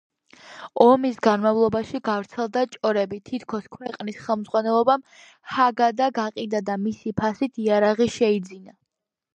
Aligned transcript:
ომის 0.85 1.17
განმავლობაში 1.27 2.01
გავრცელდა 2.09 2.63
ჭორები, 2.77 3.19
თითქოს 3.31 3.67
ქვეყნის 3.77 4.19
ხელმძღვანელობამ 4.25 5.07
ჰაგადა 5.59 6.11
გაყიდა 6.19 6.67
და 6.73 6.81
მისი 6.89 7.17
ფასით 7.23 7.63
იარაღი 7.69 8.11
შეიძინა. 8.21 8.79